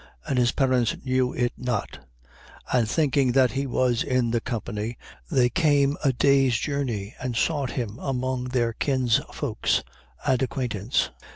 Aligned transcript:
And 0.25 0.39
his 0.39 0.51
parents 0.51 0.95
knew 1.05 1.31
it 1.31 1.53
not. 1.59 1.99
2:44. 2.73 2.79
And 2.79 2.89
thinking 2.89 3.31
that 3.33 3.51
he 3.51 3.67
was 3.67 4.01
in 4.01 4.31
the 4.31 4.41
company, 4.41 4.97
they 5.29 5.47
came 5.47 5.95
a 6.03 6.11
day's 6.11 6.57
journey 6.57 7.13
and 7.21 7.35
sought 7.35 7.73
him 7.73 7.99
among 7.99 8.45
their 8.45 8.73
kinsfolks 8.73 9.83
and 10.25 10.41
acquaintance. 10.41 11.11